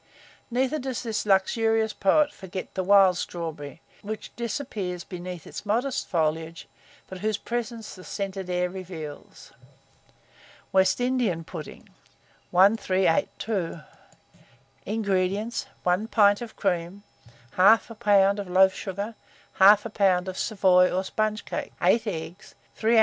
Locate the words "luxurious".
1.27-1.93